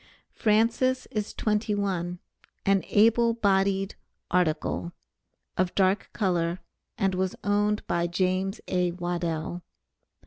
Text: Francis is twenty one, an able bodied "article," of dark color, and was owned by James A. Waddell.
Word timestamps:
Francis 0.31 1.05
is 1.11 1.31
twenty 1.31 1.75
one, 1.75 2.17
an 2.65 2.83
able 2.89 3.35
bodied 3.35 3.93
"article," 4.31 4.93
of 5.57 5.75
dark 5.75 6.09
color, 6.11 6.57
and 6.97 7.13
was 7.13 7.35
owned 7.43 7.85
by 7.85 8.07
James 8.07 8.59
A. 8.67 8.89
Waddell. 8.93 9.61